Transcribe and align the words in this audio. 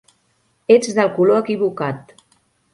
Ets 0.77 0.89
del 1.01 1.13
color 1.19 1.43
equivocat. 1.45 2.19